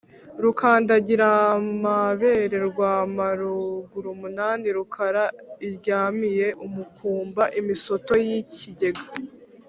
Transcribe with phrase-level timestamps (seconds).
[0.43, 5.23] Rukandagiramabere rwa Magurumunani Rukara
[5.67, 9.03] iryamiye umukumba.-Imisoto y'ikigega.